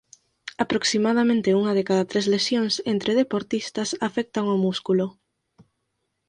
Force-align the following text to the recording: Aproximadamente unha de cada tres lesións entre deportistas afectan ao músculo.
Aproximadamente 0.63 1.55
unha 1.59 1.75
de 1.77 1.83
cada 1.89 2.05
tres 2.11 2.25
lesións 2.33 2.73
entre 2.93 3.17
deportistas 3.21 3.89
afectan 4.07 4.45
ao 4.47 4.61
músculo. 4.65 5.05